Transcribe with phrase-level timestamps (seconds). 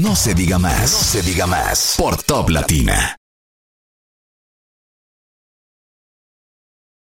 [0.00, 1.96] No se diga más, se diga más.
[1.98, 3.16] Por Top Latina.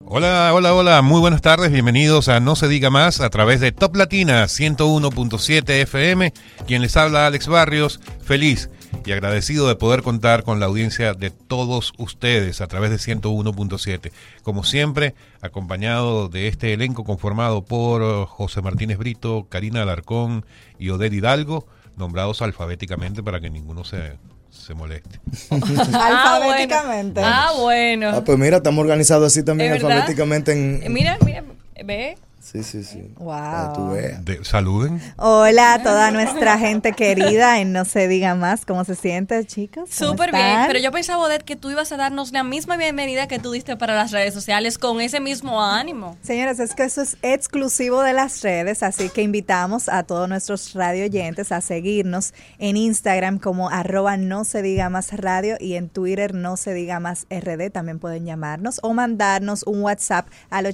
[0.04, 3.70] Hola, hola, hola, muy buenas tardes, bienvenidos a No se diga más a través de
[3.70, 6.32] Top Latina 101.7 FM,
[6.66, 8.68] quien les habla Alex Barrios, feliz
[9.06, 14.12] y agradecido de poder contar con la audiencia de todos ustedes a través de 101.7.
[14.42, 20.44] Como siempre, acompañado de este elenco conformado por José Martínez Brito, Karina Alarcón
[20.78, 24.18] y Oded Hidalgo, nombrados alfabéticamente para que ninguno se,
[24.50, 25.20] se moleste.
[25.50, 27.20] Alfabéticamente.
[27.24, 28.10] Ah, bueno.
[28.10, 30.92] Ah, pues mira, estamos organizados así también alfabéticamente en...
[30.92, 31.44] Mira, mira,
[31.84, 32.16] ve.
[32.42, 33.08] Sí, sí, sí.
[33.18, 33.30] Wow.
[33.30, 34.18] Para.
[34.20, 35.00] De- saluden.
[35.16, 38.66] Hola a toda nuestra gente querida en No se diga más.
[38.66, 39.88] ¿Cómo se siente, chicos?
[39.96, 40.64] ¿Cómo Súper bien.
[40.66, 43.76] Pero yo pensaba, Odette, que tú ibas a darnos la misma bienvenida que tú diste
[43.76, 46.18] para las redes sociales con ese mismo ánimo.
[46.22, 50.74] Señores, es que eso es exclusivo de las redes, así que invitamos a todos nuestros
[50.74, 55.88] radio oyentes a seguirnos en Instagram como arroba no se diga más radio y en
[55.88, 57.70] Twitter no se diga más RD.
[57.70, 60.66] También pueden llamarnos o mandarnos un WhatsApp al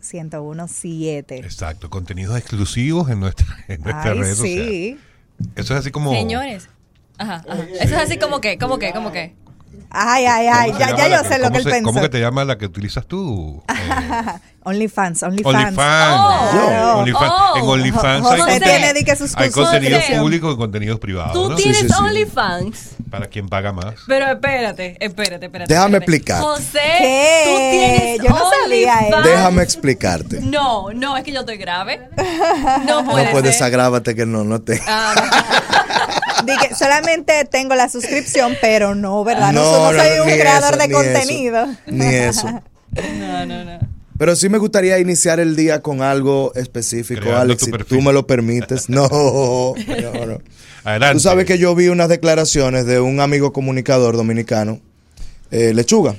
[0.00, 1.44] 809-542-1017.
[1.44, 4.68] Exacto, contenidos exclusivos en, nuestra, en nuestras Ay, redes sociales.
[4.68, 4.98] sí.
[5.56, 6.12] Eso es así como...
[6.12, 6.68] Señores.
[7.18, 7.62] Ajá, ajá.
[7.80, 9.34] Eso es así como que, como que, como que.
[9.90, 11.84] Ay, ay, ay, ¿Cómo se ya, ya yo sé lo que él se- pensó.
[11.86, 13.62] ¿Cómo que te llama la que utilizas tú?
[13.68, 13.74] Eh,
[14.66, 15.54] OnlyFans, OnlyFans.
[15.54, 16.16] OnlyFans.
[16.18, 16.98] Oh.
[16.98, 17.32] OnlyFans.
[17.32, 17.56] Oh.
[17.58, 21.32] En OnlyFans José hay, tiene di que sus hay contenidos públicos y contenidos privados.
[21.34, 21.54] Tú ¿no?
[21.54, 21.94] tienes sí, sí.
[21.98, 22.96] OnlyFans.
[23.10, 23.94] Para quien paga más.
[24.08, 25.72] Pero espérate, espérate, espérate.
[25.72, 26.16] Déjame espérate.
[26.16, 26.44] explicarte.
[26.44, 27.42] José, ¿Qué?
[27.44, 29.16] tú tienes Yo no sabía eso.
[29.16, 29.24] OnlyFans.
[29.26, 30.40] Déjame explicarte.
[30.40, 32.08] No, no, es que yo estoy grave.
[32.86, 34.14] No puede No puedes ser.
[34.16, 34.80] que no, no te...
[34.88, 35.14] Ah,
[36.78, 39.52] Solamente tengo la suscripción, pero no, ¿verdad?
[39.52, 41.02] No, No, soy un creador eso, de ni eso.
[41.02, 41.66] contenido.
[41.86, 42.62] Ni eso.
[43.18, 43.78] no, no, no.
[44.16, 47.98] Pero sí me gustaría iniciar el día con algo específico, Creando Alex, si perfil.
[47.98, 48.88] tú me lo permites.
[48.88, 50.38] No, no, no.
[50.84, 51.14] Adelante.
[51.14, 54.80] Tú sabes que yo vi unas declaraciones de un amigo comunicador dominicano,
[55.50, 56.14] eh, Lechuga,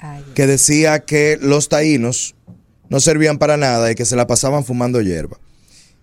[0.00, 2.34] Ay, que decía que los taínos
[2.88, 5.38] no servían para nada y que se la pasaban fumando hierba.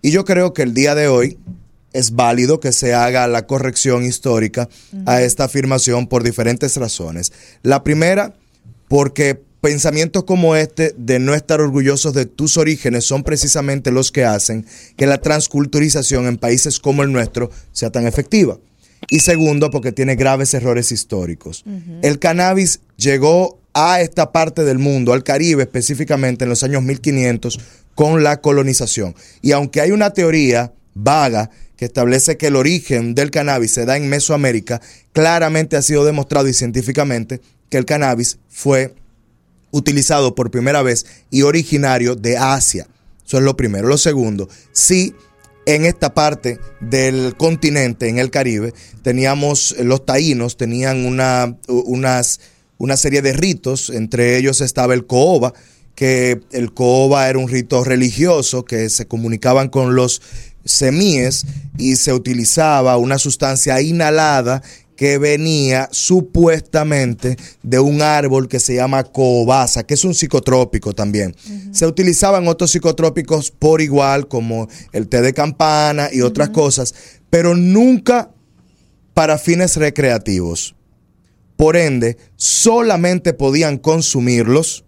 [0.00, 1.38] Y yo creo que el día de hoy
[1.92, 4.68] es válido que se haga la corrección histórica
[5.06, 7.32] a esta afirmación por diferentes razones.
[7.62, 8.34] La primera,
[8.88, 14.24] porque pensamientos como este de no estar orgullosos de tus orígenes son precisamente los que
[14.24, 18.58] hacen que la transculturización en países como el nuestro sea tan efectiva.
[19.08, 21.64] Y segundo, porque tiene graves errores históricos.
[22.02, 27.58] El cannabis llegó a esta parte del mundo, al Caribe específicamente en los años 1500,
[27.94, 29.14] con la colonización.
[29.40, 31.50] Y aunque hay una teoría vaga
[31.80, 34.82] que establece que el origen del cannabis se da en Mesoamérica,
[35.14, 38.94] claramente ha sido demostrado y científicamente que el cannabis fue
[39.70, 42.86] utilizado por primera vez y originario de Asia.
[43.26, 43.88] Eso es lo primero.
[43.88, 45.14] Lo segundo, sí,
[45.64, 52.40] en esta parte del continente, en el Caribe, teníamos, los taínos tenían una, unas,
[52.76, 55.54] una serie de ritos, entre ellos estaba el cooba,
[55.94, 60.22] que el cooba era un rito religioso que se comunicaban con los
[60.64, 61.46] semíes
[61.78, 64.62] y se utilizaba una sustancia inhalada
[65.00, 71.34] que venía supuestamente de un árbol que se llama cobaza, que es un psicotrópico también.
[71.72, 76.94] Se utilizaban otros psicotrópicos por igual, como el té de campana y otras cosas,
[77.30, 78.30] pero nunca
[79.14, 80.74] para fines recreativos.
[81.56, 84.84] Por ende, solamente podían consumirlos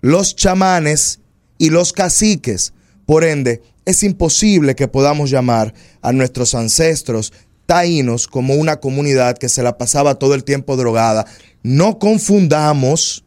[0.00, 1.20] los chamanes
[1.58, 2.72] y los caciques.
[3.06, 7.32] Por ende, es imposible que podamos llamar a nuestros ancestros
[7.66, 11.26] taínos como una comunidad que se la pasaba todo el tiempo drogada.
[11.62, 13.24] No confundamos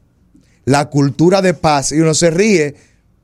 [0.66, 2.76] la cultura de paz, y uno se ríe,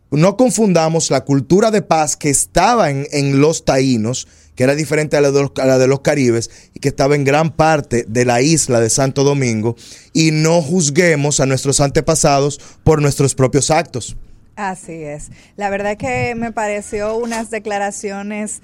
[0.10, 5.22] no confundamos la cultura de paz que estaba en, los taínos, que era diferente a
[5.22, 9.24] la de los caribes y que estaba en gran parte de la isla de Santo
[9.24, 9.76] Domingo,
[10.14, 14.18] y no juzguemos a nuestros antepasados por nuestros propios actos.
[14.56, 15.32] Así es.
[15.56, 18.62] La verdad que me pareció unas declaraciones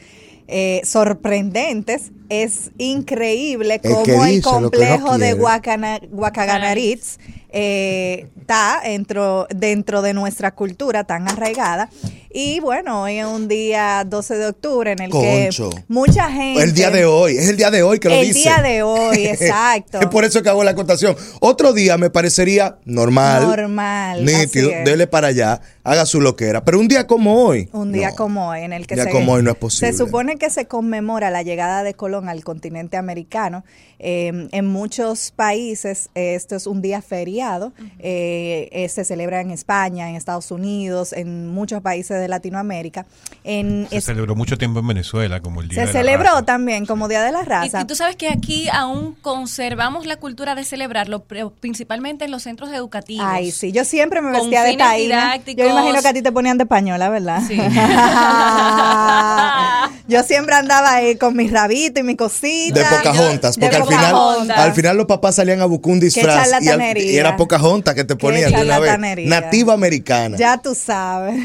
[0.47, 2.11] eh, sorprendentes.
[2.29, 5.33] Es increíble El cómo que el no complejo de.
[5.33, 7.17] Guacana- Guacaganaritz
[7.49, 11.89] eh, está dentro, dentro de nuestra cultura tan arraigada.
[12.29, 15.69] Y bueno, hoy es un día 12 de octubre en el Concho.
[15.71, 16.61] que mucha gente...
[16.61, 18.39] El día de hoy, es el día de hoy que lo El dice.
[18.39, 19.99] día de hoy, exacto.
[20.01, 21.15] es por eso que hago la acotación.
[21.39, 23.43] Otro día me parecería normal.
[23.47, 26.63] Normal, Nítido, dele para allá, haga su loquera.
[26.63, 27.69] Pero un día como hoy.
[27.71, 28.15] Un día no.
[28.17, 29.91] como hoy, en el que Un día se, como hoy no es posible.
[29.91, 31.95] se supone que se conmemora la llegada de
[32.27, 33.63] Al continente americano.
[33.99, 37.73] Eh, en muchos países eh, esto es un día feriado.
[37.99, 43.05] Eh, eh, se celebra en España, en Estados Unidos, en muchos países de Latinoamérica.
[43.43, 46.29] En Se es- celebró mucho tiempo en Venezuela como el Día se de la celebró
[46.31, 46.45] Raza.
[46.45, 47.81] también como Día de la Raza.
[47.81, 52.43] y tú sabes que aquí aún conservamos la cultura de celebrarlo, pero principalmente en los
[52.43, 53.25] centros educativos.
[53.27, 55.37] Ay, sí, yo siempre me vestía de taína.
[55.45, 57.41] Yo me imagino que a ti te ponían de pañola, ¿verdad?
[57.47, 57.57] Sí.
[60.07, 62.79] yo siempre andaba ahí con mi rabito y mi cosita.
[62.79, 64.57] De Pocahontas, De porque al final, Pocahontas.
[64.57, 68.03] al final los papás salían a buscar un disfraz y, al- y era Pocahontas que
[68.03, 68.97] te ponían de una vez.
[69.27, 70.37] Nativa americana.
[70.37, 71.35] Ya tú sabes.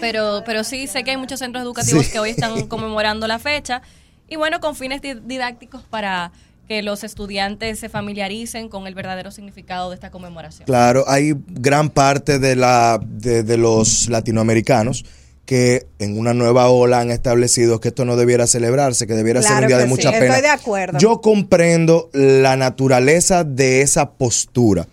[0.00, 2.12] Pero, pero sí sé que hay muchos centros educativos Sí.
[2.12, 3.80] que hoy están conmemorando la fecha.
[4.28, 6.32] Y bueno, con fines di- didácticos para
[6.68, 10.66] que los estudiantes se familiaricen con el verdadero significado de esta conmemoración.
[10.66, 15.04] Claro, hay gran parte de, la, de, de los latinoamericanos
[15.50, 19.62] que en una nueva ola han establecido que esto no debiera celebrarse, que debiera ser
[19.62, 20.40] un día de sí, mucha estoy pena.
[20.40, 20.96] de acuerdo.
[21.00, 24.86] Yo comprendo la naturaleza de esa postura,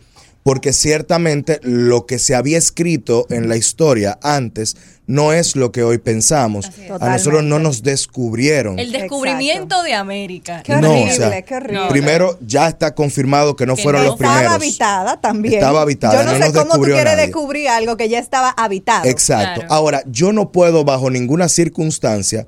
[0.47, 5.83] porque ciertamente lo que se había escrito en la historia antes no es lo que
[5.83, 6.71] hoy pensamos.
[7.01, 8.79] A nosotros no nos descubrieron.
[8.79, 10.63] El descubrimiento de América.
[10.63, 11.87] Qué No, o horrible, sea, qué horrible.
[11.89, 14.07] Primero, ya está confirmado que no Que fueron no.
[14.11, 14.55] los Estaba primeros.
[14.55, 15.55] habitada también.
[15.55, 17.25] Estaba habitada, Yo no, no sé nos cómo tú quieres nadie.
[17.25, 19.03] descubrir algo que ya estaba habitado.
[19.03, 19.59] Exacto.
[19.59, 19.73] Claro.
[19.73, 22.47] Ahora, yo no puedo bajo ninguna circunstancia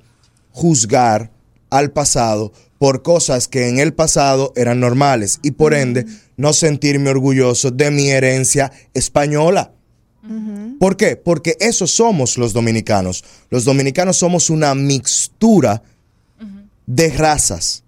[0.53, 1.31] juzgar
[1.69, 6.05] al pasado por cosas que en el pasado eran normales y por ende
[6.37, 9.73] no sentirme orgulloso de mi herencia española.
[10.79, 11.15] ¿Por qué?
[11.15, 13.23] Porque eso somos los dominicanos.
[13.49, 15.81] Los dominicanos somos una mixtura
[16.85, 17.83] de razas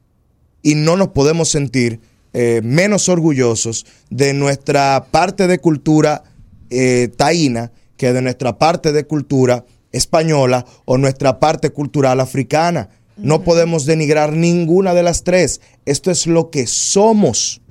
[0.62, 2.00] y no nos podemos sentir
[2.34, 6.24] eh, menos orgullosos de nuestra parte de cultura
[6.70, 12.90] eh, taína que de nuestra parte de cultura española o nuestra parte cultural africana.
[13.18, 15.62] No podemos denigrar ninguna de las tres.
[15.86, 17.62] Esto es lo que somos.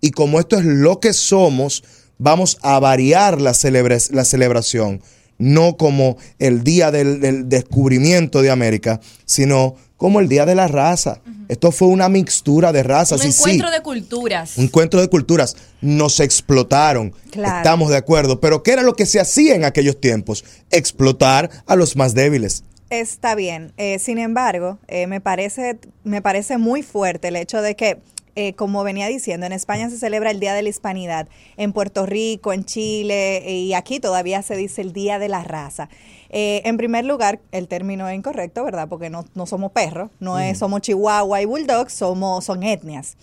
[0.00, 1.84] Y como esto es lo que somos,
[2.18, 5.02] vamos a variar la, celebra- la celebración.
[5.38, 10.66] No como el día del, del descubrimiento de América, sino como el día de la
[10.68, 11.20] raza.
[11.48, 13.20] Esto fue una mixtura de razas.
[13.20, 14.56] Un y sí, encuentro de culturas.
[14.56, 15.56] un encuentro de culturas.
[15.80, 17.14] Nos explotaron.
[17.30, 17.58] Claro.
[17.58, 18.40] Estamos de acuerdo.
[18.40, 20.44] Pero ¿qué era lo que se hacía en aquellos tiempos?
[20.70, 22.64] Explotar a los más débiles.
[22.90, 23.72] Está bien.
[23.76, 27.98] Eh, sin embargo, eh, me, parece, me parece muy fuerte el hecho de que,
[28.36, 32.06] eh, como venía diciendo, en España se celebra el Día de la Hispanidad, en Puerto
[32.06, 35.88] Rico, en Chile eh, y aquí todavía se dice el Día de la Raza.
[36.30, 38.88] Eh, en primer lugar, el término es incorrecto, ¿verdad?
[38.88, 43.16] Porque no, no somos perros, no es, somos chihuahua y bulldog, somos, son etnias.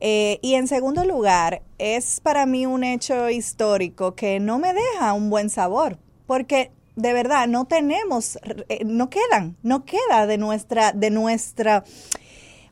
[0.00, 5.12] Eh, y en segundo lugar, es para mí un hecho histórico que no me deja
[5.12, 8.38] un buen sabor, porque de verdad no tenemos,
[8.68, 11.84] eh, no quedan, no queda de nuestra, de nuestra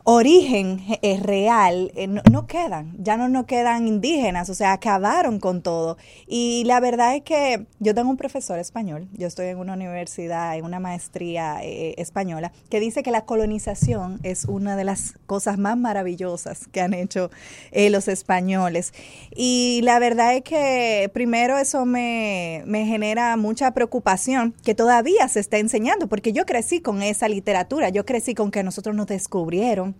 [0.06, 5.62] origen eh, real, eh, no, quedan, ya no nos quedan indígenas, o sea, acabaron con
[5.62, 5.96] todo.
[6.26, 10.56] Y la verdad es que yo tengo un profesor español, yo estoy en una universidad,
[10.56, 15.58] en una maestría eh, española, que dice que la colonización es una de las cosas
[15.58, 17.30] más maravillosas que han hecho
[17.73, 18.92] eh, los españoles.
[19.34, 25.56] Y la verdad es que primero eso me genera mucha preocupación que todavía se está
[25.56, 29.93] enseñando, porque yo crecí con esa literatura, yo crecí con que nosotros nos descubrieron,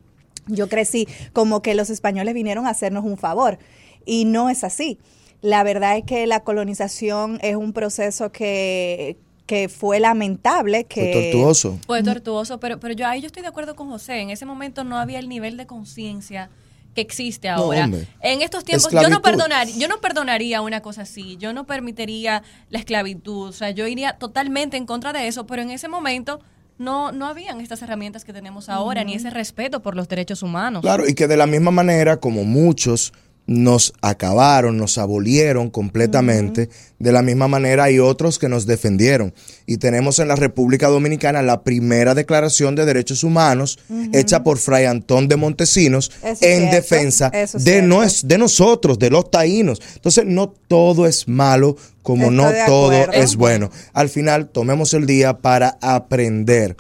[0.47, 3.59] yo crecí como que los españoles vinieron a hacernos un favor
[4.05, 4.99] y no es así.
[5.41, 11.23] La verdad es que la colonización es un proceso que, que fue lamentable, que Fue
[11.23, 11.79] tortuoso.
[11.87, 14.21] Fue tortuoso, pero, pero yo ahí yo estoy de acuerdo con José.
[14.21, 16.51] En ese momento no había el nivel de conciencia
[16.95, 17.91] que existe ahora.
[18.21, 21.37] en estos tiempos yo no perdonar, yo no perdonaría una cosa así.
[21.37, 23.49] Yo no permitiría la esclavitud.
[23.49, 26.41] O sea, yo iría totalmente en contra de eso, pero en ese momento
[26.79, 30.83] no no habían estas herramientas que tenemos ahora ni ese respeto por los derechos humanos.
[30.83, 33.13] Claro, y que de la misma manera como muchos
[33.47, 36.71] nos acabaron, nos abolieron completamente.
[36.99, 39.35] De la misma manera hay otros que nos defendieron.
[39.67, 43.79] Y tenemos en la República Dominicana la primera declaración de derechos humanos
[44.15, 48.99] hecha por Fray Antón de Montesinos Eso en cierto, defensa eso de, nos- de nosotros,
[48.99, 49.81] de los taínos.
[49.97, 53.71] Entonces no todo es malo como Estoy no todo es bueno.
[53.93, 56.77] Al final tomemos el día para aprender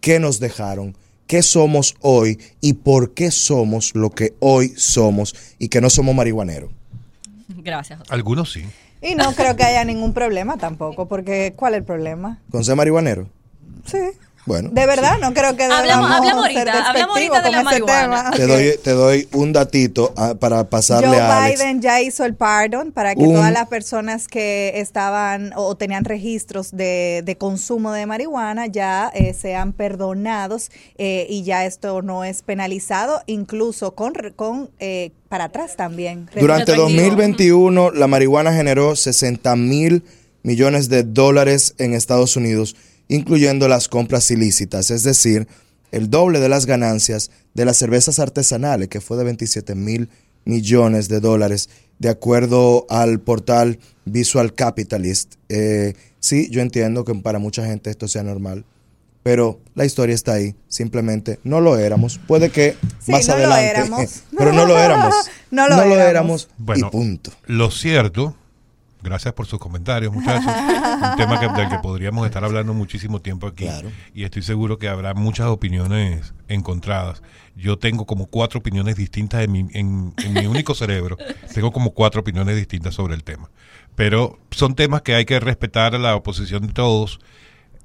[0.00, 0.96] qué nos dejaron,
[1.28, 6.16] qué somos hoy y por qué somos lo que hoy somos y que no somos
[6.16, 6.72] marihuaneros.
[7.48, 8.00] Gracias.
[8.00, 8.12] José.
[8.12, 8.64] Algunos sí.
[9.00, 12.40] Y no creo que haya ningún problema tampoco, porque ¿cuál es el problema?
[12.50, 13.28] ¿Con ser marihuanero?
[13.84, 13.98] Sí.
[14.48, 14.70] Bueno.
[14.72, 18.30] De verdad, no creo que Hablamos- hablamos ser ahorita, hablamos despectivos ahorita de la marihuana.
[18.30, 18.30] tema.
[18.36, 21.60] Te doy, te doy un datito ah, para pasarle Joe a Alex.
[21.60, 26.04] Biden ya hizo el pardon para que Un- todas las personas que estaban o tenían
[26.04, 32.24] registros de, de consumo de marihuana ya eh, sean perdonados eh, y ya esto no
[32.24, 34.14] es penalizado, incluso con,
[34.80, 36.30] eh, para atrás también.
[36.40, 36.82] Durante Retroactivo.
[37.02, 40.02] 2021, la marihuana generó 60 mil
[40.42, 42.76] millones de dólares en Estados Unidos,
[43.08, 45.48] incluyendo las compras ilícitas, es decir,
[45.90, 50.08] el doble de las ganancias de las cervezas artesanales, que fue de 27 mil
[50.44, 55.34] millones de dólares, de acuerdo al portal Visual Capitalist.
[55.48, 58.64] Eh, sí, yo entiendo que para mucha gente esto sea normal.
[59.22, 62.18] Pero la historia está ahí, simplemente no lo éramos.
[62.26, 64.22] Puede que Sí, más no lo adelante, éramos.
[64.38, 65.14] pero no lo éramos.
[65.50, 66.48] No lo éramos.
[66.76, 67.32] y punto.
[67.46, 68.36] Lo cierto,
[69.02, 70.46] gracias por sus comentarios, muchachos.
[70.46, 73.64] un tema que, del que podríamos estar hablando muchísimo tiempo aquí.
[73.64, 73.90] Claro.
[74.14, 77.22] Y estoy seguro que habrá muchas opiniones encontradas.
[77.56, 81.16] Yo tengo como cuatro opiniones distintas en mi, en, en mi único cerebro.
[81.54, 83.50] Tengo como cuatro opiniones distintas sobre el tema.
[83.94, 87.18] Pero son temas que hay que respetar a la oposición de todos,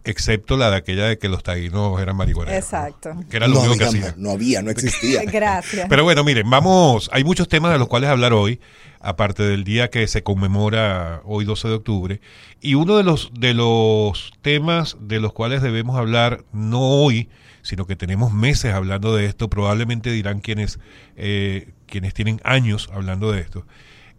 [0.03, 2.53] excepto la de aquella de que los taínos eran marihuaneros.
[2.53, 2.77] ¿no?
[2.77, 3.15] Exacto.
[3.29, 4.22] Que era lo no, único que había, hacían.
[4.22, 5.24] no había, no existía.
[5.32, 5.88] Gracias.
[5.89, 8.60] Pero bueno, miren, vamos, hay muchos temas de los cuales hablar hoy,
[9.04, 12.22] aparte del día que se conmemora hoy 12 de octubre,
[12.62, 17.30] y uno de los de los temas de los cuales debemos hablar no hoy,
[17.62, 20.80] sino que tenemos meses hablando de esto, probablemente dirán quienes
[21.18, 23.68] eh, quienes tienen años hablando de esto,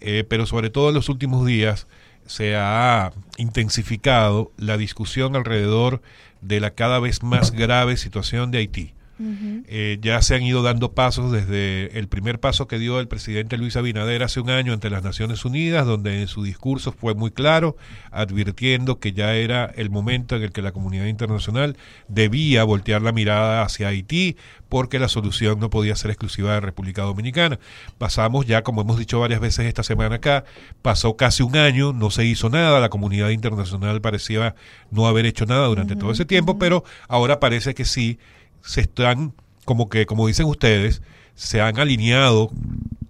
[0.01, 1.89] eh, pero sobre todo en los últimos días
[2.27, 6.03] se ha intensificado la discusión alrededor
[6.41, 8.95] de la cada vez más grave situación de Haití.
[9.19, 13.57] Eh, ya se han ido dando pasos desde el primer paso que dio el presidente
[13.57, 17.31] Luis Abinader hace un año ante las Naciones Unidas, donde en su discurso fue muy
[17.31, 17.77] claro,
[18.11, 21.77] advirtiendo que ya era el momento en el que la comunidad internacional
[22.09, 24.37] debía voltear la mirada hacia Haití,
[24.69, 27.61] porque la solución no podía ser exclusiva de República Dominicana.
[27.99, 30.45] Pasamos ya, como hemos dicho varias veces esta semana acá,
[30.83, 34.57] pasó casi un año, no se hizo nada, la comunidad internacional parecía
[34.91, 38.19] no haber hecho nada durante todo ese tiempo, pero ahora parece que sí
[38.65, 41.03] se están, como que, como dicen ustedes,
[41.35, 42.51] se han alineado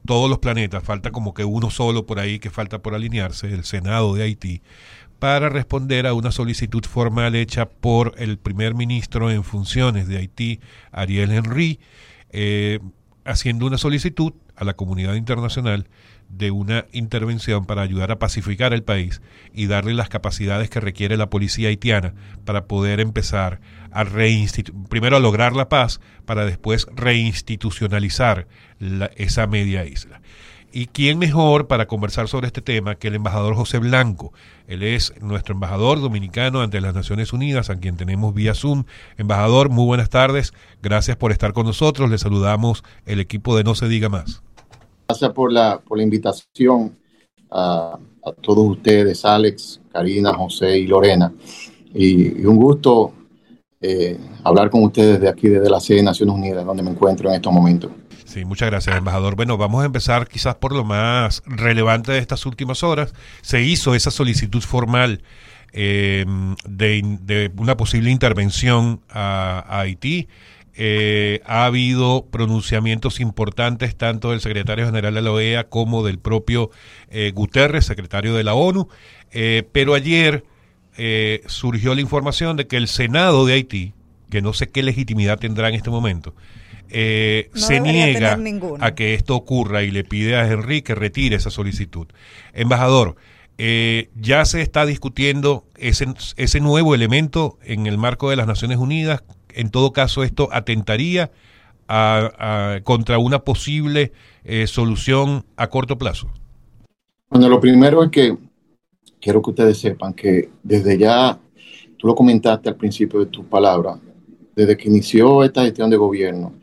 [0.05, 3.65] todos los planetas, falta como que uno solo por ahí que falta por alinearse, el
[3.65, 4.63] Senado de Haití,
[5.19, 10.61] para responder a una solicitud formal hecha por el primer ministro en funciones de Haití,
[10.93, 11.81] Ariel Henry,
[12.31, 12.81] eh,
[13.25, 15.87] haciendo una solicitud a la comunidad internacional
[16.37, 19.23] de una intervención para ayudar a pacificar el país
[19.53, 22.15] y darle las capacidades que requiere la policía haitiana
[22.45, 23.61] para poder empezar
[23.93, 28.47] a reinstitu primero a lograr la paz para después reinstitucionalizar
[28.79, 30.21] la- esa media isla.
[30.73, 34.33] ¿Y quién mejor para conversar sobre este tema que el embajador José Blanco?
[34.67, 38.83] Él es nuestro embajador dominicano ante las Naciones Unidas, a quien tenemos vía Zoom.
[39.17, 40.53] Embajador, muy buenas tardes.
[40.83, 42.11] Gracias por estar con nosotros.
[42.11, 44.43] Le saludamos el equipo de No Se Diga Más.
[45.07, 46.97] Gracias por la, por la invitación
[47.51, 51.33] a, a todos ustedes, Alex, Karina, José y Lorena.
[51.93, 53.13] Y, y un gusto
[53.81, 57.29] eh, hablar con ustedes de aquí, desde la sede de Naciones Unidas, donde me encuentro
[57.29, 57.91] en estos momentos.
[58.25, 59.37] Sí, muchas gracias, embajador.
[59.37, 63.13] Bueno, vamos a empezar quizás por lo más relevante de estas últimas horas.
[63.43, 65.23] Se hizo esa solicitud formal
[65.73, 66.25] eh,
[66.67, 70.29] de, de una posible intervención a, a Haití.
[70.77, 76.71] Eh, ha habido pronunciamientos importantes tanto del secretario general de la OEA como del propio
[77.11, 78.89] eh, Guterres, secretario de la ONU.
[79.31, 80.45] Eh, pero ayer
[81.47, 83.95] surgió la información de que el Senado de Haití,
[84.31, 86.35] que no sé qué legitimidad tendrá en este momento,
[86.91, 88.39] eh, No se niega
[88.81, 92.07] a que esto ocurra y le pide a Henry que retire esa solicitud.
[92.53, 93.17] Embajador,
[93.59, 98.79] eh, ya se está discutiendo ese, ese nuevo elemento en el marco de las Naciones
[98.79, 99.25] Unidas.
[99.55, 101.31] En todo caso, esto atentaría
[102.85, 104.13] contra una posible
[104.45, 106.29] eh, solución a corto plazo.
[107.29, 108.37] Bueno, lo primero es que
[109.21, 111.39] quiero que ustedes sepan que desde ya,
[111.97, 113.99] tú lo comentaste al principio de tus palabras,
[114.55, 116.55] desde que inició esta gestión de gobierno,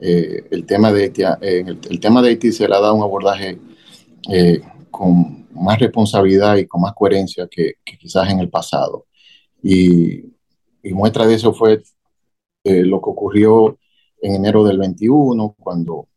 [0.00, 3.02] eh, el, tema de Haití, eh, el, tema de Haití se le ha dado un
[3.02, 3.58] abordaje
[4.30, 9.06] eh, con más responsabilidad y con más coherencia que, quizás en el pasado.
[9.62, 10.24] Y
[10.84, 11.82] muestra de eso fue
[12.64, 13.78] eh, lo que ocurrió
[14.20, 16.08] en enero del 21, cuando,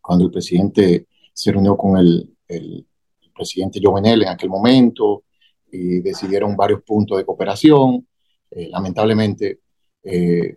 [0.00, 2.86] cuando el presidente se reunió con el, el
[3.34, 5.24] presidente Jovenel en aquel momento
[5.70, 8.06] y decidieron varios puntos de cooperación.
[8.50, 9.60] Eh, lamentablemente,
[10.02, 10.56] eh,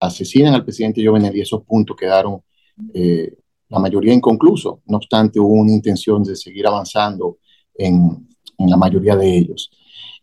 [0.00, 2.42] asesinan al presidente Jovenel y esos puntos quedaron
[2.92, 3.36] eh,
[3.68, 4.80] la mayoría inconclusos.
[4.86, 7.38] No obstante, hubo una intención de seguir avanzando
[7.74, 9.70] en, en la mayoría de ellos.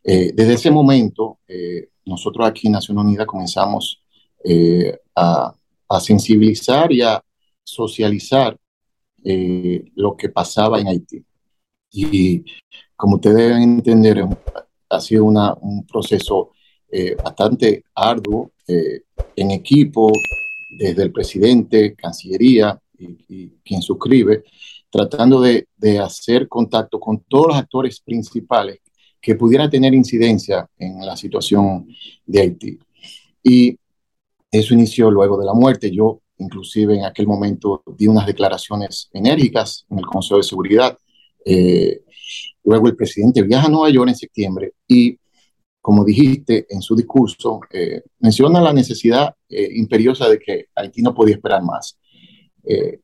[0.04, 4.02] Eh, desde ese momento, eh, nosotros aquí en Nación Unida comenzamos
[4.44, 5.56] eh, a,
[6.00, 7.22] sensibilizar y a
[7.64, 8.56] socializar
[9.96, 11.26] lo que pasaba en Haití.
[11.92, 12.46] Y
[12.96, 14.24] como ustedes deben entender,
[14.90, 16.52] ha sido un proceso
[17.24, 20.12] bastante arduo en equipo,
[20.70, 24.44] desde el presidente, Cancillería y, y quien suscribe,
[24.90, 28.80] tratando de, de, hacer contacto con todos los actores principales
[29.22, 31.88] que pudiera tener incidencia en la situación
[32.26, 32.80] de Haití.
[33.44, 33.78] Y
[34.52, 35.92] eso inició luego de la muerte.
[35.92, 40.98] Yo, inclusive, en aquel momento di unas declaraciones enérgicas en el Consejo de Seguridad.
[41.46, 42.02] Eh,
[42.64, 45.18] luego el presidente viaja a Nueva York en septiembre y,
[45.82, 51.14] como dijiste en su discurso, eh, menciona la necesidad eh, imperiosa de que Haití no
[51.14, 51.98] podía esperar más.
[52.64, 53.00] Eh,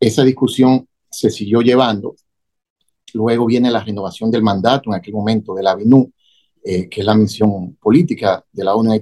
[0.00, 2.16] esa discusión se siguió llevando
[3.14, 6.10] Luego viene la renovación del mandato en aquel momento de la ABINU,
[6.64, 8.92] eh, que es la misión política de la ONU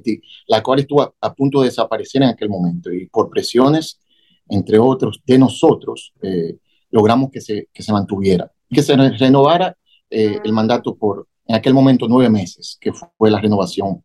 [0.46, 2.92] la cual estuvo a, punto de desaparecer en aquel momento.
[2.92, 4.00] Y por presiones,
[4.48, 6.56] entre otros, de nosotros, eh,
[6.90, 9.76] logramos que se, que se mantuviera, que se renovara
[10.10, 14.02] eh, el mandato por, en aquel momento, nueve meses, que fue la renovación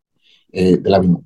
[0.52, 1.26] eh, de la ABINU.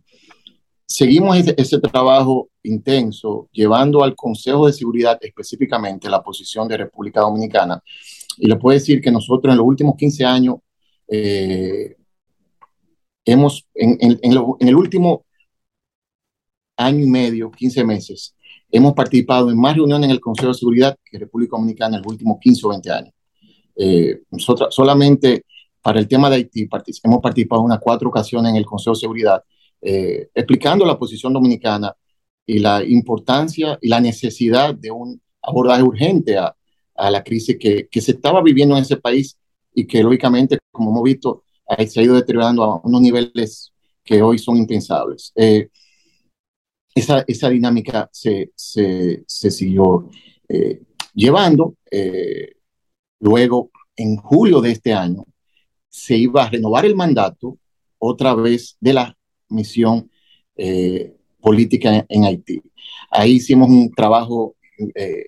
[0.85, 7.83] Seguimos ese, trabajo intenso, llevando al Consejo de Seguridad específicamente la posición de República Dominicana,
[8.37, 10.55] y le puedo decir que nosotros en los últimos 15 años
[11.07, 11.95] eh,
[13.25, 15.25] hemos, en, en, en, lo, en, el último
[16.77, 18.35] año y medio, 15 meses,
[18.71, 22.11] hemos participado en más reuniones en el Consejo de Seguridad que República Dominicana en los
[22.11, 23.13] últimos 15 o 20 años.
[23.75, 25.45] Eh, nosotros solamente
[25.81, 28.93] para el tema de Haití partic hemos participado en unas cuatro ocasiones en el Consejo
[28.93, 29.43] de Seguridad,
[29.81, 31.95] eh, explicando la posición dominicana
[32.45, 36.55] y la importancia y la necesidad de un abordaje urgente a,
[36.99, 39.37] a la crisis que, que, se estaba viviendo en ese país
[39.73, 41.43] y que lógicamente, como hemos visto,
[41.87, 43.71] se ha ido deteriorando a unos niveles
[44.03, 45.31] que hoy son impensables.
[45.35, 45.69] Eh,
[46.95, 50.09] esa, esa, dinámica se, se, se siguió
[50.47, 50.81] eh,
[51.13, 51.75] llevando.
[51.91, 52.53] Eh,
[53.19, 55.25] luego, en julio de este año,
[55.89, 57.57] se iba a renovar el mandato
[57.97, 59.17] otra vez de la
[59.49, 60.09] misión
[60.55, 62.61] eh, política en, en, Haití.
[63.11, 64.55] Ahí hicimos un trabajo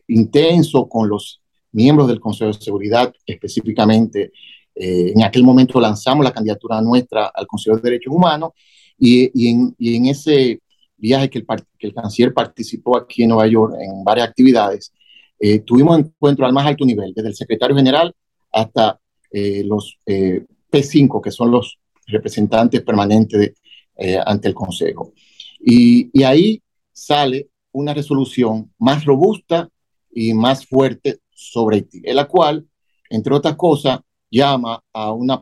[0.08, 1.41] intenso con los
[1.72, 4.32] miembros del Consejo de Seguridad, específicamente
[4.76, 8.52] eh, en aquel momento lanzamos la candidatura nuestra al Consejo de Derechos Humanos
[8.98, 10.62] y, y, en, y en, ese
[10.98, 11.46] viaje que el,
[11.78, 14.94] que el, canciller participó aquí en Nueva York en varias actividades,
[15.40, 18.14] eh, tuvimos encuentros al más alto nivel, desde el secretario general
[18.52, 19.00] hasta
[19.32, 23.56] eh, los eh, P5, que son los representantes permanentes de,
[23.98, 25.14] eh, ante el Consejo.
[25.60, 29.70] Y, y ahí sale una resolución más robusta
[30.14, 32.68] y más fuerte sobre Haití, en la cual,
[33.10, 34.00] entre otras cosas,
[34.30, 35.42] llama a una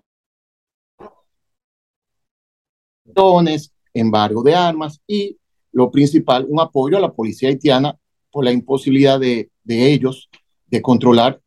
[3.94, 5.38] embargo de armas y
[5.72, 7.98] lo principal, un apoyo a la policía haitiana
[8.32, 10.30] por la imposibilidad de, de ellos
[10.68, 11.40] de controlar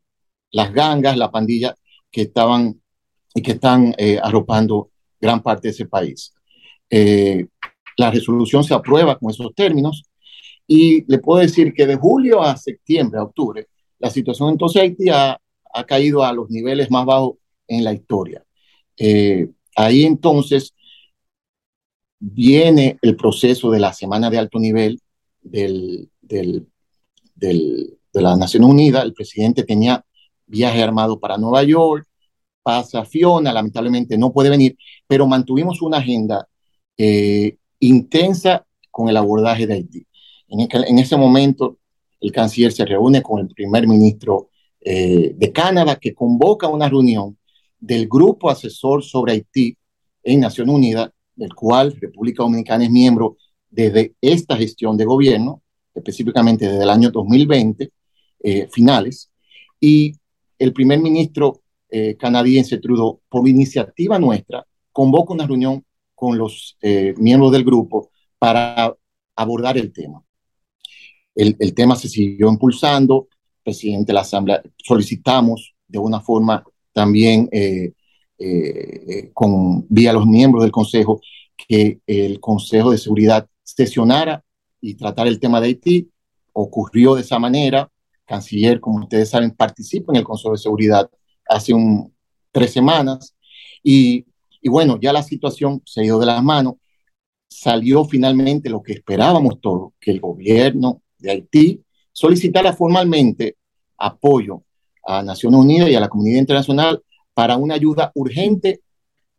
[0.50, 1.74] las gangas, la pandilla
[2.10, 2.80] que estaban
[3.34, 6.32] y que están eh, arropando gran parte de ese país.
[6.90, 7.46] Eh,
[7.96, 10.02] la resolución se aprueba con esos términos
[10.66, 13.66] y le puedo decir que de julio a septiembre, a octubre,
[14.02, 15.40] la situación entonces Haití ha,
[15.72, 17.36] ha caído a los niveles más bajos
[17.68, 18.44] en la historia.
[18.98, 20.74] Eh, ahí entonces
[22.18, 25.00] viene el proceso de la semana de alto nivel
[25.40, 26.66] del, del,
[27.36, 29.04] del, de la Naciones Unidas.
[29.04, 30.04] El presidente tenía
[30.46, 32.04] viaje armado para Nueva York,
[32.60, 36.48] pasa Fiona, lamentablemente no puede venir, pero mantuvimos una agenda
[36.96, 40.06] eh, intensa con el abordaje de Haití.
[40.48, 41.78] En, en ese momento
[42.22, 47.36] el canciller se reúne con el primer ministro eh, de Canadá, que convoca una reunión
[47.80, 49.76] del grupo asesor sobre Haití
[50.22, 53.36] en Naciones Unidas, del cual República Dominicana es miembro
[53.68, 55.62] desde esta gestión de gobierno,
[55.94, 57.90] específicamente desde el año 2020,
[58.44, 59.30] eh, finales,
[59.80, 60.12] y
[60.58, 66.76] el primer ministro eh, canadiense Trudeau, por iniciativa nuestra, convoca una reunión con los
[67.16, 68.94] miembros del grupo para
[69.34, 70.22] abordar el tema
[71.34, 73.28] el, tema se siguió impulsando,
[73.62, 77.92] presidente de la Asamblea, solicitamos de una forma también eh,
[78.38, 81.20] eh, con vía los miembros del Consejo
[81.56, 84.44] que el Consejo de Seguridad sesionara
[84.80, 86.10] y tratara el tema de Haití.
[86.52, 87.88] Ocurrió de esa manera.
[88.24, 91.10] Canciller, como ustedes saben, participa en el Consejo de Seguridad
[91.48, 92.14] hace un,
[92.50, 93.34] tres semanas.
[93.82, 94.26] Y,
[94.60, 96.74] y bueno, ya la situación se ha de las manos.
[97.48, 101.82] Salió finalmente lo que esperábamos todos, que el gobierno de Haití
[102.12, 103.56] solicitara formalmente
[103.96, 104.62] apoyo
[105.04, 107.02] a Naciones Unidas y a la comunidad internacional
[107.34, 108.80] para una ayuda urgente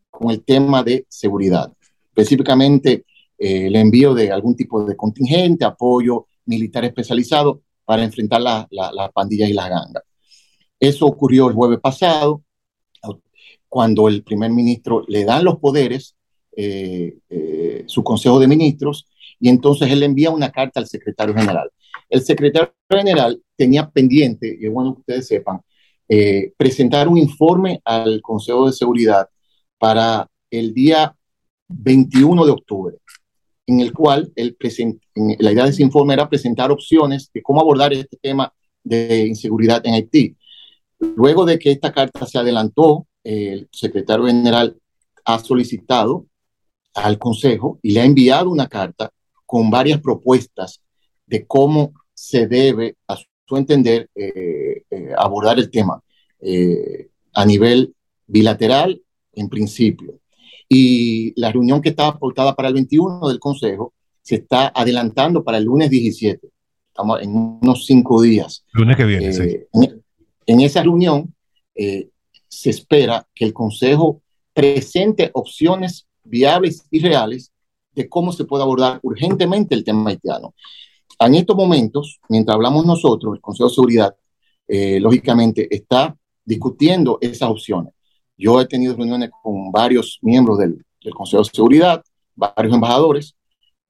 [0.09, 1.71] con el tema de seguridad,
[2.09, 3.05] específicamente
[3.37, 9.11] eh, el envío de algún tipo de contingente, apoyo militar especializado para enfrentar las la,
[9.13, 10.03] pandillas y las gangas.
[10.79, 12.43] Eso ocurrió el jueves pasado,
[13.67, 16.15] cuando el primer ministro le dan los poderes,
[16.55, 19.07] eh, eh, su consejo de ministros,
[19.43, 21.69] y entonces él envía una carta al secretario general.
[22.09, 25.59] El secretario general tenía pendiente, y es bueno que ustedes sepan,
[26.07, 29.27] eh, presentar un informe al Consejo de Seguridad
[29.77, 31.13] para el día
[31.67, 32.95] 21 de octubre,
[33.67, 34.55] en el cual el
[35.39, 39.85] la idea de ese informe era presentar opciones de cómo abordar este tema de inseguridad
[39.85, 40.37] en Haití.
[40.99, 44.77] Luego de que esta carta se adelantó, el secretario general
[45.25, 46.27] ha solicitado
[46.93, 49.11] al Consejo y le ha enviado una carta
[49.53, 50.81] con varias propuestas
[51.27, 56.01] de cómo se debe, a su entender, eh, eh, abordar el tema
[56.39, 57.93] eh, a nivel
[58.25, 58.99] bilateral,
[59.33, 60.19] en principio.
[60.67, 65.59] Y la reunión que estaba pautada para el 21 del Consejo se está adelantando para
[65.59, 66.49] el lunes 17.
[66.87, 68.65] Estamos en unos cinco días.
[68.73, 69.59] Lunes que viene, sí.
[70.47, 71.31] En, esa reunión
[71.75, 74.19] se espera que el Consejo
[74.51, 77.52] presente opciones viables y reales
[77.95, 80.53] de cómo se puede abordar urgentemente el tema haitiano.
[81.19, 84.15] En estos momentos, mientras hablamos nosotros, el Consejo de Seguridad,
[84.67, 87.93] eh, lógicamente, está discutiendo esas opciones.
[88.37, 92.03] Yo he tenido reuniones con varios miembros del, Consejo de Seguridad,
[92.35, 93.35] varios embajadores.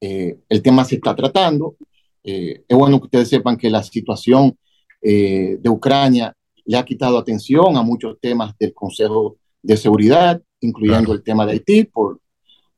[0.02, 1.76] Eh, el tema se está tratando.
[2.24, 4.58] Eh, es bueno que ustedes sepan que la situación
[5.06, 11.22] de Ucrania le ha quitado atención a muchos temas del Consejo de Seguridad, incluyendo el
[11.22, 12.22] tema de Haití, por,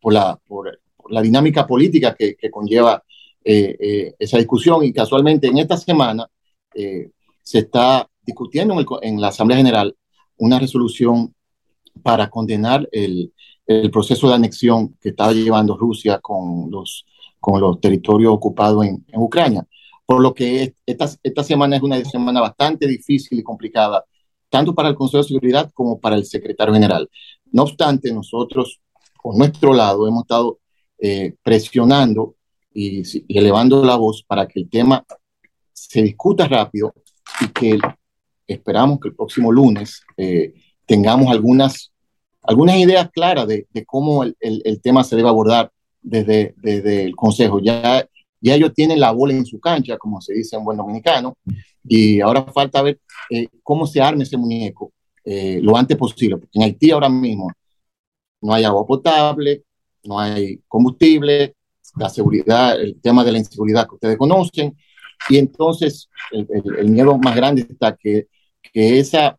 [0.01, 3.03] por, la, por, la dinámica política que, que conlleva
[3.47, 6.27] eh, eh, esa discusión y casualmente en esta semana
[6.73, 7.11] eh,
[7.43, 9.95] se está discutiendo en, en, la Asamblea General
[10.37, 11.35] una resolución
[12.01, 13.31] para condenar el,
[13.67, 17.05] el, proceso de anexión que estaba llevando Rusia con los,
[17.39, 19.65] con los territorios ocupados en, en Ucrania.
[20.07, 24.03] Por lo que esta, esta semana es una semana bastante difícil y complicada,
[24.49, 27.09] tanto para el Consejo de Seguridad como para el secretario general.
[27.51, 28.81] No obstante, nosotros,
[29.21, 30.59] por nuestro lado, hemos estado
[31.43, 32.35] presionando
[32.73, 35.03] y, elevando la voz para que el tema
[35.73, 36.93] se discuta rápido
[37.41, 37.79] y que
[38.47, 40.53] esperamos que el próximo lunes eh,
[40.85, 41.91] tengamos algunas,
[42.41, 47.15] algunas ideas claras de, de cómo el, el, tema se debe abordar desde, desde el
[47.15, 47.59] Consejo.
[47.59, 48.07] Ya,
[48.41, 51.37] ya ellos tienen la bola en su cancha, como se dice en buen dominicano,
[51.83, 54.91] y ahora falta ver eh, cómo se arme ese muñeco
[55.23, 57.51] eh, lo antes posible, porque en Haití ahora mismo
[58.41, 59.63] no hay agua potable,
[60.05, 61.55] no hay combustible,
[61.97, 64.75] la seguridad, el tema de la inseguridad que ustedes conocen.
[65.29, 68.27] Y entonces el, el, miedo más grande está que,
[68.61, 69.37] que, esa,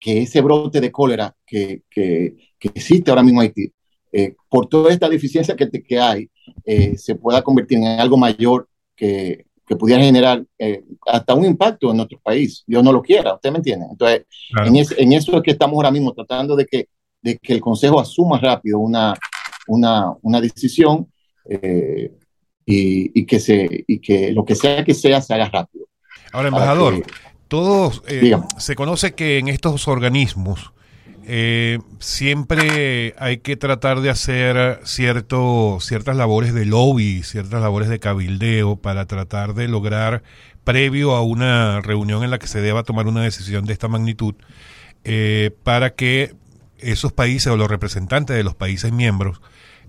[0.00, 3.72] que ese brote de cólera que, que, que existe ahora mismo en Haití,
[4.12, 6.30] eh, por toda esta deficiencia que, que hay,
[6.64, 11.90] eh, se pueda convertir en algo mayor que, que pudiera generar eh, hasta un impacto
[11.90, 12.64] en nuestro país.
[12.66, 13.86] Dios no lo quiera, ¿usted me entiende?
[13.90, 14.68] Entonces, claro.
[14.68, 16.88] en, es, en, eso es que estamos ahora mismo tratando de que,
[17.20, 19.14] de que el Consejo asuma rápido una,
[19.66, 21.08] una, una decisión
[21.48, 22.12] eh,
[22.64, 25.86] y, y, que se, y que lo que sea que sea se haga rápido.
[26.32, 27.12] Ahora, embajador, que,
[27.48, 30.72] todos eh, se conoce que en estos organismos
[31.28, 37.98] eh, siempre hay que tratar de hacer cierto, ciertas labores de lobby, ciertas labores de
[37.98, 40.22] cabildeo para tratar de lograr,
[40.62, 44.34] previo a una reunión en la que se deba tomar una decisión de esta magnitud,
[45.04, 46.34] eh, para que
[46.78, 49.40] esos países o los representantes de los países miembros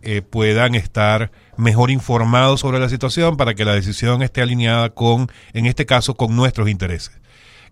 [0.03, 5.27] eh, puedan estar mejor informados sobre la situación para que la decisión esté alineada con,
[5.53, 7.19] en este caso, con nuestros intereses.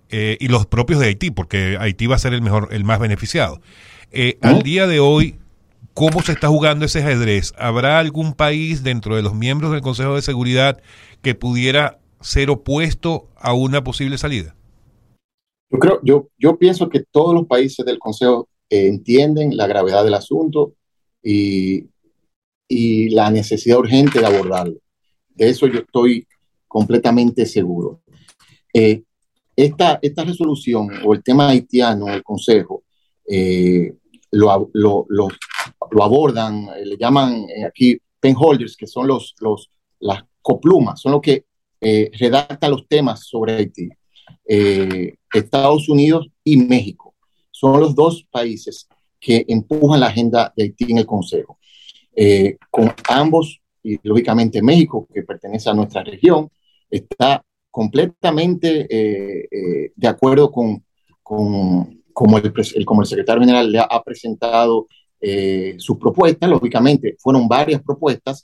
[0.10, 3.00] Eh, y los propios de Haití, porque Haití va a ser el mejor, el más
[3.00, 3.62] beneficiado.
[4.12, 4.38] Eh.
[4.42, 5.38] Al día de hoy,
[5.94, 7.54] ¿cómo se está jugando ese ajedrez?
[7.58, 10.82] ¿Habrá algún país dentro de los miembros del Consejo de Seguridad
[11.22, 14.56] que pudiera ser opuesto a una posible salida?
[15.70, 20.04] Yo creo, yo, yo pienso que todos los países del Consejo eh, entienden la gravedad
[20.04, 20.74] del asunto
[21.24, 21.86] y,
[22.68, 24.80] y la necesidad urgente de abordarlo.
[25.30, 26.28] De eso yo estoy
[26.68, 28.02] completamente seguro.
[28.74, 29.04] Eh,
[29.56, 32.84] esta, esta resolución o el tema haitiano, el Consejo,
[33.28, 33.94] eh,
[34.32, 35.28] lo, lo, lo,
[35.92, 41.14] lo, abordan, eh, le llaman eh, aquí penholders, que son los, los, las coplumas, son
[41.14, 41.46] los que
[41.80, 43.90] eh, redactan los temas sobre Haití.
[44.48, 47.05] Eh, Estados Unidos y México
[47.58, 51.58] son los dos países que empujan la agenda de Haití en el Consejo.
[52.14, 56.50] Eh, con ambos, y lógicamente México, que pertenece a nuestra región,
[56.90, 57.42] está
[57.72, 60.84] completamente eh, eh, de acuerdo con,
[61.24, 62.54] con como, el,
[62.86, 64.88] como el secretario general le ha, presentado
[65.78, 68.44] sus propuestas, lógicamente fueron varias propuestas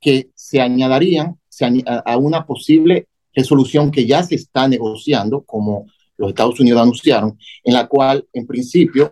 [0.00, 6.30] que se añadirían se a una posible resolución que ya se está negociando, como los
[6.30, 9.10] Estados Unidos anunciaron, en la cual en principio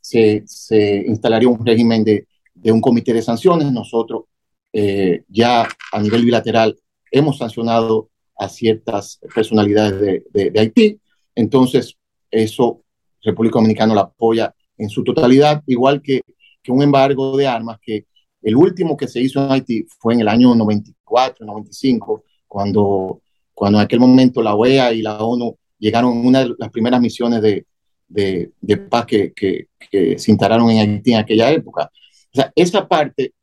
[0.00, 3.70] se, se instalaría un régimen de, de, un comité de sanciones.
[3.72, 4.24] Nosotros
[4.72, 6.76] eh, ya a nivel bilateral
[7.10, 11.00] hemos sancionado a ciertas personalidades de, de, de Haití,
[11.34, 11.96] entonces
[12.30, 12.82] eso
[13.22, 16.22] República Dominicana la apoya en su totalidad, igual que,
[16.62, 18.06] que, un embargo de armas que
[18.42, 23.20] el último que se hizo en Haití fue en el año 94, 95, cuando,
[23.52, 27.42] cuando en aquel momento la OEA y la ONU llegaron una de las primeras misiones
[27.42, 27.66] de,
[28.06, 31.90] de, de paz que, que, que, se instalaron en Haití en aquella época.
[32.32, 33.34] O sea, esa parte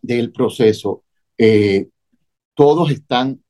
[0.00, 1.02] del proceso,
[1.36, 1.88] eh,
[2.54, 3.42] todos están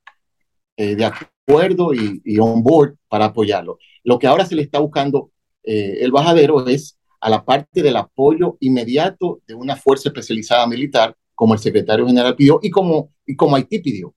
[0.77, 3.77] eh, de acuerdo y, y on board para apoyarlo.
[4.03, 5.31] Lo que ahora se le está buscando
[5.63, 11.15] eh, el bajadero es a la parte del apoyo inmediato de una fuerza especializada militar,
[11.35, 14.13] como el secretario general pidió y como, y como Haití pidió.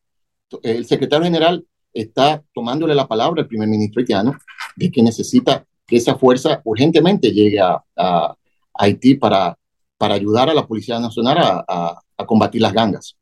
[0.63, 4.37] El secretario general está tomándole la palabra al primer ministro haitiano
[4.77, 8.37] de que necesita que esa fuerza urgentemente llegue a, a
[8.75, 9.59] Haití para,
[9.99, 11.65] para ayudar a la Policía Nacional a,
[12.17, 13.17] a, combatir las gangas.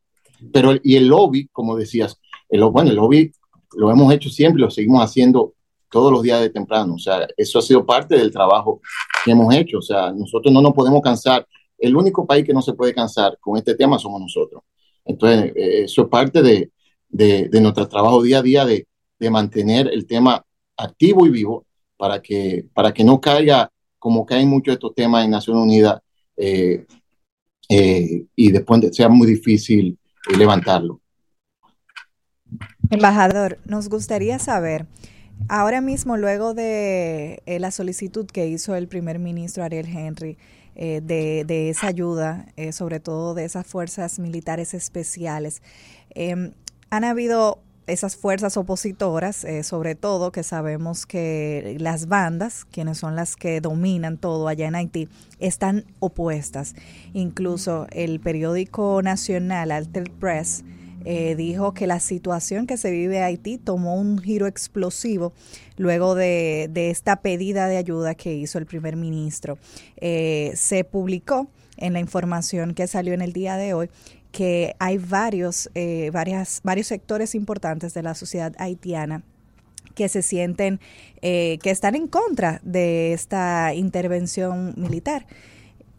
[0.52, 3.33] Pero, y el lobby, como decías, el, bueno, el lobby
[3.76, 5.54] lo hemos hecho siempre, lo seguimos haciendo
[5.90, 6.94] todos los días de temprano.
[6.94, 8.80] O sea, eso ha sido parte del trabajo
[9.24, 9.78] que hemos hecho.
[9.78, 11.46] O sea, nosotros no nos podemos cansar.
[11.78, 14.62] El único país que no se puede cansar con este tema somos nosotros.
[15.04, 16.70] Entonces, eh, eso es parte de,
[17.11, 18.87] de, de, nuestro trabajo día a día de,
[19.18, 20.42] de, mantener el tema
[20.77, 25.25] activo y vivo para que, para que no caiga como caen muchos de estos temas
[25.25, 26.01] en Naciones Unidas
[26.37, 26.87] eh,
[27.68, 29.99] eh, y después sea muy difícil
[30.37, 31.01] levantarlo.
[32.90, 34.87] Embajador, nos gustaría saber,
[35.49, 40.37] Ahora mismo, luego de eh, la solicitud que hizo el primer ministro Ariel Henry
[40.75, 45.62] eh, de, de, esa ayuda, eh, sobre todo de esas fuerzas militares especiales,
[46.11, 46.53] em,
[46.90, 53.16] han habido esas fuerzas opositoras, eh, sobre todo que sabemos que las bandas, quienes son
[53.16, 55.09] las que dominan todo allá en Haití,
[55.40, 56.74] están opuestas.
[57.14, 60.62] Incluso el periódico nacional Alter Press
[61.05, 65.33] eh, dijo que la situación que se vive en Haití tomó un giro explosivo
[65.76, 69.59] luego de, de, esta pedida de ayuda que hizo el primer ministro.
[69.96, 71.48] Eh, se publicó
[71.79, 73.90] en la información que salió en el día de hoy
[74.33, 79.23] que hay varios, eh, varias, varios sectores importantes de la sociedad haitiana
[79.95, 80.81] que se sienten,
[81.21, 85.27] eh, que están en contra de esta intervención militar.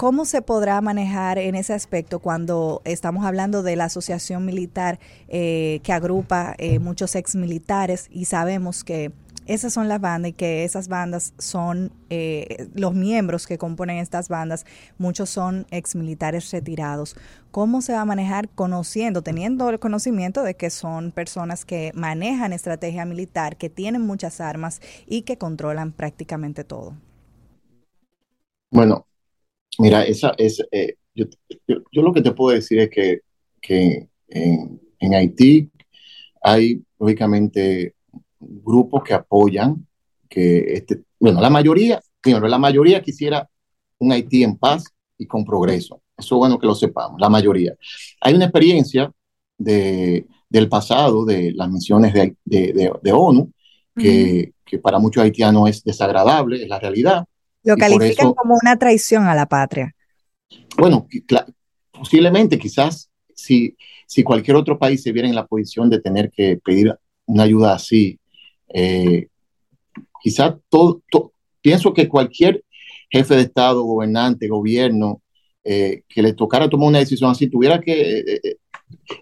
[0.02, 5.80] ¿Cómo se podrá manejar en ese aspecto cuando estamos hablando de la asociación militar eh,
[5.84, 9.12] que agrupa eh, muchos exmilitares y sabemos que
[9.46, 14.30] esas son las bandas y que esas bandas son eh, los miembros que componen estas
[14.30, 14.66] bandas,
[14.98, 17.16] muchos son exmilitares retirados.
[17.52, 22.54] ¿Cómo se va a manejar conociendo, teniendo el conocimiento de que son personas que manejan
[22.54, 26.96] estrategia militar, que tienen muchas armas y que controlan prácticamente todo?
[28.70, 29.06] Bueno,
[29.80, 31.26] mira, esa es, eh, yo,
[31.68, 33.20] yo, yo, lo que te puedo decir es que,
[33.62, 35.70] que en, en Haití
[36.42, 37.96] hay, lógicamente,
[38.42, 39.88] grupos que apoyan
[40.28, 43.48] que este, bueno, la mayoría, primero, la mayoría quisiera
[44.00, 44.86] un Haití en paz
[45.18, 46.02] y con progreso.
[46.18, 47.76] Eso es bueno que lo sepamos, la mayoría.
[48.22, 49.12] Hay una experiencia
[49.58, 53.52] de, del pasado de las misiones de, de, de, ONU
[53.96, 54.54] que, -huh.
[54.66, 57.26] que, para muchos haitianos es desagradable, es la realidad.
[57.64, 59.94] Lo califican eso, como una traición a la patria.
[60.78, 61.08] Bueno,
[61.92, 63.76] posiblemente, quizás, si,
[64.08, 67.76] si cualquier otro país se viera en la posición de tener que pedir una ayuda
[67.76, 68.20] así,
[68.74, 69.28] eh,
[70.22, 72.64] quizás todo, to, pienso que cualquier
[73.10, 75.22] jefe de Estado, gobernante, gobierno,
[75.64, 78.20] eh, que le tocara tomar una decisión así, tuviera que...
[78.20, 78.58] Eh, eh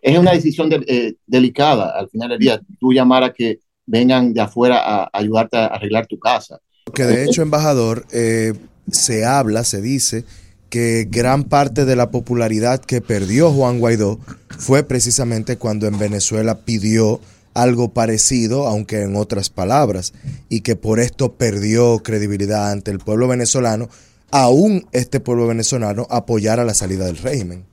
[0.02, 4.42] es una decisión de, delicada al final del día, tú llamar a que vengan de
[4.42, 6.60] afuera a, ayudarte a arreglar tu casa.
[6.92, 10.26] Que de hecho, embajador, se habla, se dice
[10.70, 14.20] que gran parte de la popularidad que perdió Juan Guaidó
[14.58, 17.20] fue precisamente cuando en Venezuela pidió
[17.54, 20.14] algo parecido, aunque en otras palabras,
[20.50, 23.90] y que por esto perdió credibilidad ante el pueblo venezolano,
[24.32, 27.66] aún este pueblo venezolano apoyara la salida del régimen.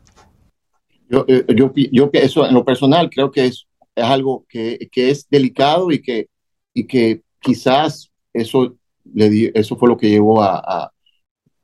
[1.09, 5.11] Yo, eh, yo, yo eso en lo personal creo que es, es algo que, que
[5.11, 6.29] es delicado y que,
[6.75, 8.77] y que quizás eso,
[9.15, 10.93] le di- eso fue lo que llevó a, a,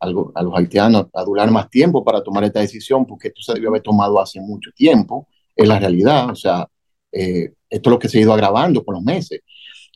[0.01, 3.68] a los haitianos a durar más tiempo para tomar esta decisión, porque esto se debió
[3.70, 6.68] haber tomado hace mucho tiempo, es la realidad, o sea,
[7.12, 9.41] eh, esto es lo que se ha ido agravando con los meses,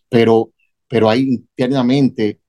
[0.08, 0.50] pero,
[0.88, 2.40] pero ahí internamente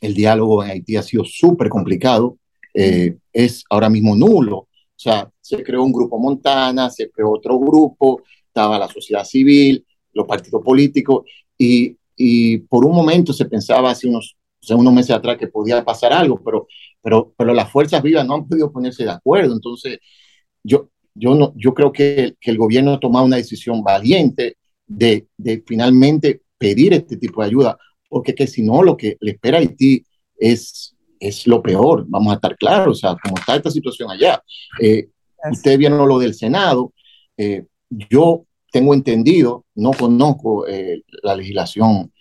[0.00, 2.38] el diálogo en Haití ha sido súper complicado,
[2.74, 4.56] eh, es ahora mismo nulo.
[4.58, 9.86] O sea, se creó un grupo Montana, se creó otro grupo, estaba la sociedad civil,
[10.12, 11.24] los partidos políticos,
[11.56, 15.46] y, y por un momento se pensaba hace unos, o sea, unos meses atrás que
[15.46, 16.66] podía pasar algo, pero,
[17.00, 19.54] pero, pero las fuerzas vivas no han podido ponerse de acuerdo.
[19.54, 20.00] Entonces,
[20.62, 25.26] yo, yo, no, yo creo que, que el gobierno ha tomado una decisión valiente de,
[25.36, 29.58] de finalmente pedir este tipo de ayuda, porque que si no, lo que le espera
[29.58, 30.04] a Haití
[30.38, 34.42] es, es lo peor, vamos a estar claros, o sea, como está esta situación allá.
[34.80, 35.08] Eh,
[35.50, 36.92] ustedes vieron lo del Senado,
[37.36, 42.12] eh, yo tengo entendido, no conozco eh, la legislación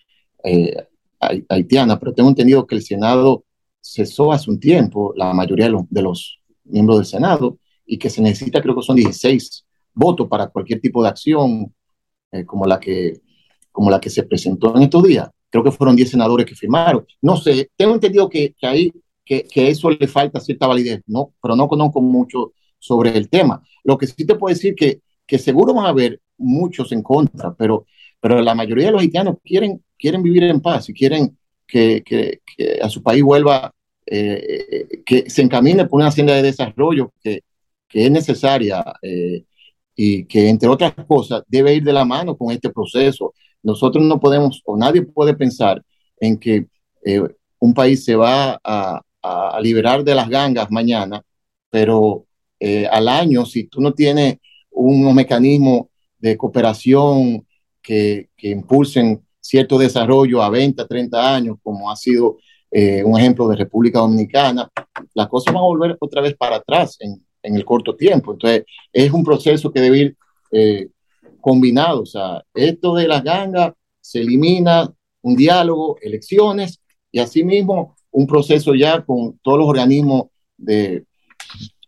[0.43, 3.43] hai- haitiana, pero tengo entendido que el Senado
[3.81, 8.09] cesó hace un tiempo, la mayoría de los, de los miembros del Senado, y que
[8.09, 11.73] se necesita, creo que son 16 votos para cualquier tipo de acción
[12.31, 13.21] eh, como, la que,
[13.71, 15.29] como la que se presentó en estos días.
[15.49, 17.05] Creo que fueron 10 senadores que firmaron.
[17.21, 18.91] No sé, tengo entendido que, que ahí
[19.23, 21.33] que, que eso le falta cierta validez, ¿no?
[21.41, 23.63] pero no conozco mucho sobre el tema.
[23.83, 27.53] Lo que sí te puedo decir que, que seguro van a haber muchos en contra,
[27.55, 27.85] pero,
[28.19, 32.41] pero la mayoría de los haitianos quieren, quieren vivir en paz y quieren que, que,
[32.45, 33.73] que a su país vuelva,
[34.05, 37.41] eh, que se encamine por una senda de desarrollo que,
[37.87, 39.45] que es necesaria eh,
[39.95, 43.33] y que, entre otras cosas, debe ir de la mano con este proceso.
[43.63, 45.81] Nosotros no podemos, o nadie puede pensar
[46.19, 46.67] en que
[47.05, 47.21] eh,
[47.59, 49.01] un país se va a,
[49.59, 51.19] liberar de las gangas mañana,
[51.71, 52.25] pero
[52.59, 54.37] eh, al año, si tú no tienes
[54.69, 55.87] unos mecanismos
[56.19, 57.43] de cooperación
[57.81, 62.37] que, que, impulsen cierto desarrollo a 20, 30 años, como ha sido
[63.05, 64.69] un ejemplo de República Dominicana,
[65.13, 68.33] las cosas van a volver otra vez para atrás en, en el corto tiempo.
[68.33, 70.17] Entonces, es un proceso que debe ir
[70.51, 70.87] eh,
[71.39, 72.01] combinado.
[72.01, 76.79] O sea, esto de las gangas se elimina, un diálogo, elecciones,
[77.11, 80.27] y asimismo un proceso ya con todos los organismos
[80.57, 81.05] de,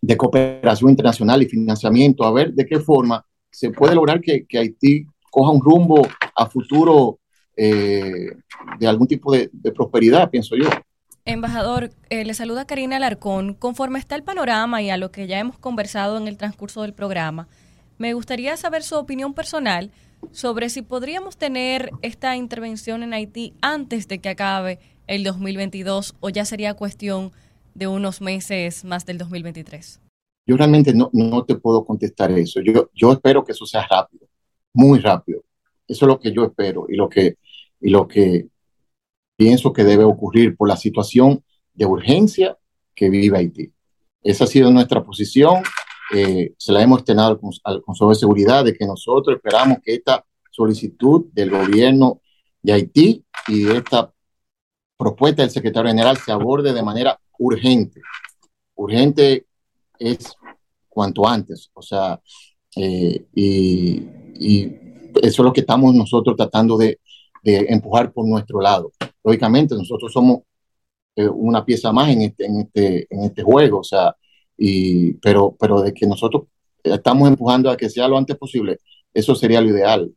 [0.02, 4.58] de, cooperación internacional y financiamiento, a ver de qué forma se puede lograr que, que
[4.58, 6.02] Haití coja un rumbo
[6.36, 7.20] a futuro
[7.56, 8.28] eh,
[8.80, 10.70] de algún tipo de, de, prosperidad, pienso yo.
[11.28, 13.54] Embajador, eh, le saluda Karina Alarcón.
[13.54, 16.94] Conforme está el panorama y a lo que ya hemos conversado en el transcurso del
[16.94, 17.50] programa,
[17.98, 19.92] me gustaría saber su opinión personal
[20.32, 26.30] sobre si podríamos tener esta intervención en Haití antes de que acabe el 2022 o
[26.30, 27.34] ya sería cuestión
[27.76, 30.00] de unos meses más del 2023?
[30.46, 32.62] Yo realmente no, no te puedo contestar eso.
[32.62, 34.28] Yo, yo espero que eso sea rápido,
[34.74, 35.44] muy rápido.
[35.90, 37.36] Eso es lo que yo espero y lo que,
[37.82, 38.48] y lo que
[39.38, 42.58] pienso que debe ocurrir por la situación de urgencia
[42.94, 43.72] que vive Haití.
[44.22, 45.64] Esa ha sido nuestra posición.
[46.14, 49.94] Eh, se la hemos externado al, al Consejo de Seguridad de que nosotros esperamos que
[49.94, 52.22] esta solicitud del gobierno
[52.62, 54.12] de Haití y esta
[54.98, 58.02] propuesta del secretario general se aborde de manera urgente.
[58.76, 59.46] Urgente
[60.00, 60.34] es
[60.90, 62.20] cuanto antes, o sea,
[62.76, 64.02] eh, y,
[64.40, 64.64] y,
[65.22, 67.00] eso es lo que estamos nosotros tratando de,
[67.48, 68.92] de, empujar por nuestro lado.
[69.24, 70.42] Lógicamente, nosotros somos
[71.16, 74.16] eh, una pieza más en este, en este, en este juego, o sea,
[74.58, 76.44] y, pero, pero de que nosotros
[76.84, 78.80] estamos empujando a que sea lo antes posible,
[79.14, 80.12] eso sería lo ideal.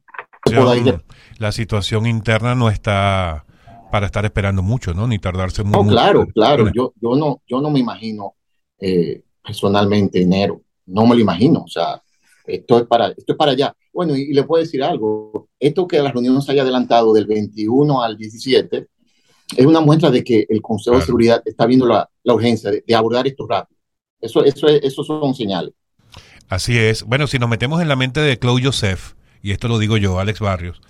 [0.45, 1.01] De...
[1.39, 3.45] La situación interna no está
[3.91, 5.07] para estar esperando mucho, ¿no?
[5.07, 5.85] Ni tardarse mucho.
[5.85, 6.71] No, claro, claro.
[6.75, 8.35] Yo, yo, no, yo no me imagino
[8.79, 10.63] eh, personalmente enero.
[10.87, 11.63] No me lo imagino.
[11.63, 12.01] O sea,
[12.47, 13.75] esto es para, esto es para allá.
[14.01, 15.51] Bueno, y, y, le puedo decir algo.
[15.59, 18.89] Esto que la reunión se haya adelantado del 21 al 17
[19.59, 21.01] es una muestra de que el Consejo claro.
[21.01, 23.79] de Seguridad está viendo la, la urgencia de, de, abordar esto rápido.
[24.19, 25.75] Eso, eso, es, eso son señales.
[26.49, 27.03] Así es.
[27.03, 30.19] Bueno, si nos metemos en la mente de Claude Joseph, y esto lo digo yo,
[30.19, 30.81] Alex Barrios,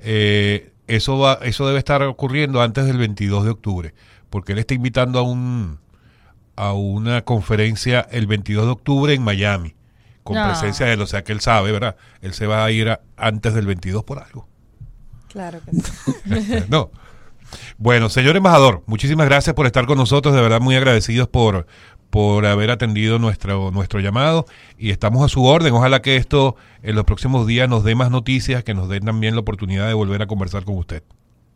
[0.00, 3.94] eh, eso, va, eso debe estar ocurriendo antes del 22 de octubre,
[4.28, 5.78] porque él está invitando a, un,
[6.54, 9.74] a una conferencia el 22 de octubre en Miami,
[10.28, 10.46] con no.
[10.46, 11.96] presencia de él, o sea que él sabe, ¿verdad?
[12.20, 14.46] Él se va a ir a, antes del 22 por algo.
[15.28, 16.64] Claro que sí.
[16.68, 16.90] no.
[17.78, 21.66] Bueno, señor embajador, muchísimas gracias por estar con nosotros, de verdad muy agradecidos por,
[22.10, 24.44] por haber atendido nuestro, nuestro llamado
[24.76, 25.72] y estamos a su orden.
[25.72, 29.34] Ojalá que esto en los próximos días nos dé más noticias, que nos dé también
[29.34, 31.02] la oportunidad de volver a conversar con usted.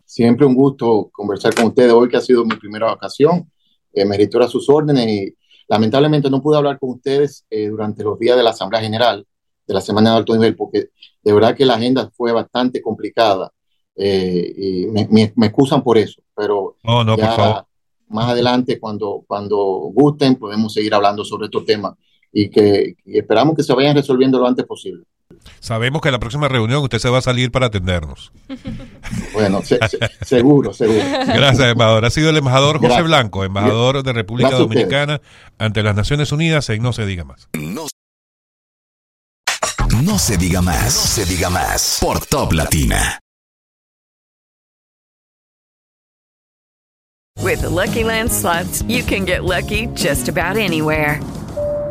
[0.07, 3.51] Siempre un gusto conversar con ustedes hoy, que ha sido mi primera ocasión.
[3.93, 5.37] Eh, me a sus órdenes y
[5.69, 9.27] lamentablemente no pude hablar con ustedes eh, durante los días de la Asamblea General
[9.67, 10.89] de la Semana de Alto Nivel, porque
[11.23, 13.51] de verdad que la agenda fue bastante complicada
[13.97, 17.67] eh, y me, me, excusan por eso, pero no, no, por favor.
[18.09, 19.57] más adelante, cuando, cuando
[19.95, 21.95] gusten, podemos seguir hablando sobre estos temas
[22.33, 25.05] y que esperamos que se vayan resolviendo lo antes posible.
[25.61, 28.33] Sabemos que en la próxima reunión usted se va a salir para atendernos.
[29.33, 29.63] Bueno,
[30.23, 31.03] seguro, seguro.
[31.27, 32.05] Gracias, embajador.
[32.05, 35.21] Ha sido el embajador José Blanco, embajador de República Dominicana
[35.59, 37.49] ante las Naciones Unidas en No se diga más.
[37.55, 37.87] No,
[40.03, 43.19] no se diga más, no se diga más por Top Latina.
[47.41, 51.21] With the Lucky Land slots, you can get lucky just about anywhere.